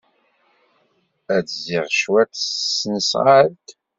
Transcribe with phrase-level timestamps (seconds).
[1.35, 3.69] Ad d-zziɣ cwiṭ s tesnasɣalt.